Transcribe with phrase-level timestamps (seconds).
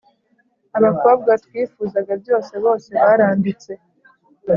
[0.77, 3.71] abakobwa twifuzaga byose, bose baranditse